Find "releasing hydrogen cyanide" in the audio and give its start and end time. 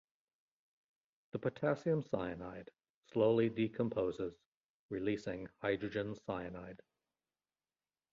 4.89-6.81